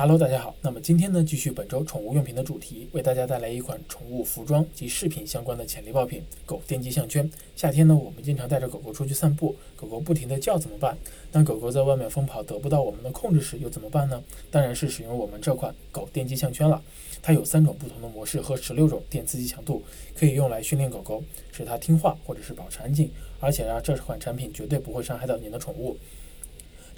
[0.00, 0.54] Hello，大家好。
[0.62, 7.28] 那么今天呢，继续本周宠物用品的主题，为大家带来一款宠物服装及饰品相关的潜力爆品——狗电击项圈。
[7.56, 10.96] 夏天呢，我们经常带着狗狗出去散步，狗狗不停地叫怎么办？
[11.32, 14.22] 当狗狗在外面疯跑得不到我们的控制时，又怎么办呢？
[14.52, 16.80] 当然是使用我们这款狗电击项圈了。
[17.20, 19.82] 它有三种不同的模式和十六种电刺激强度，
[20.14, 23.10] 可以用来训练狗狗，使它听话或者是保持安静。
[23.40, 25.96] 而且啊，这款产品绝对不会伤害到您的宠物。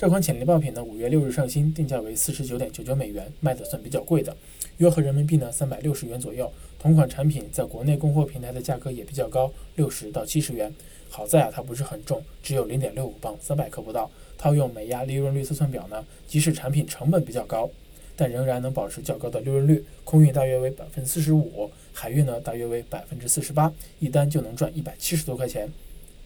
[0.00, 4.34] 这款潜力爆品呢，五月六日上新，定价为四十九点九九美元，卖的算比较贵的，
[4.78, 6.50] 约合人民币呢三百六十元左右。
[6.78, 10.72] 同款产品在国内供货平台的价格也比较高，六十到七十元。
[11.10, 14.10] 好在啊，它不是很重，只有零点六五磅，三百克不到。
[14.38, 17.68] 套用美亚利润率测算表呢，即使产品成本比较高，
[18.16, 19.84] 但仍然能保持较高的利润率。
[20.04, 25.70] 空运大约为百分之四十五，海运呢大约为百分之四十八，一单就能赚一百七十多块钱。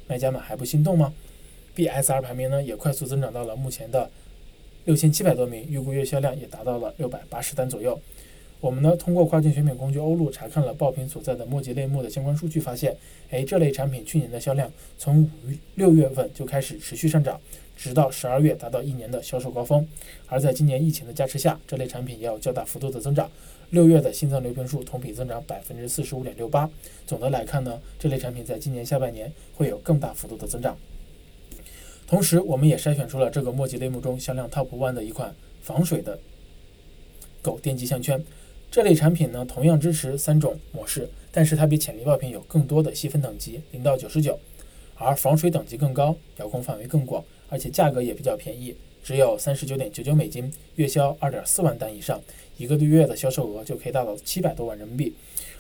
[0.06, 1.12] 卖家们还不心动吗
[1.74, 4.10] ？BSR 排名呢也快速增长到了目前的
[4.84, 7.98] 六千七百多名，预估月销量也达到了六百八十单左右。
[8.60, 12.96] 我们呢通过跨境选品工具欧路查看了爆品所在的墨迹类目的相关数据，发现，
[13.30, 15.29] 哎，这类产品去年的销量从五
[15.74, 17.38] 六月份就开始持续上涨，
[17.77, 19.87] 直到十二月达到一年的销售高峰。
[20.29, 23.30] 而在今年疫情的加持下，这类产品也有较大幅度的增长。
[23.71, 26.71] 六月的新增流片数同比增长百分之四十五点六八。
[27.06, 30.74] 总的来看呢，这类产品在今年下半年会有更大幅度的增长。
[32.07, 36.19] 同时，我们也筛选出了这个墨迹类目中销量 TOP ONE 的一款防水的
[37.43, 38.23] 狗电极项圈。
[38.71, 44.38] 这类产品呢，同样支持三种模式，但是它比潜力爆品有更多的细分等级，零到九十九，
[44.96, 52.19] 而防水等级更高，遥控范围更广，而且价格也比较便宜，只有三十九点九九美金，月销二点四万单以上，
[52.57, 55.13] 一个多月的销售额就可以达到七百多万人民币。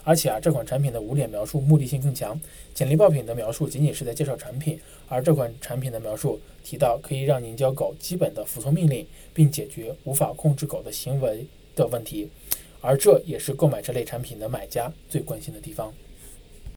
[0.02, 2.40] 而且啊，这款产品的无脸描述目的性更强，
[2.72, 11.44] 简历爆品的描述仅仅是在介绍产品，而这款产品的描述提到可以让您教狗基本的服从命令，并解决无法控制狗的行为
[11.76, 12.26] 的问题，
[12.80, 15.92] 而这也是购买这类产品的买家最关心的地方。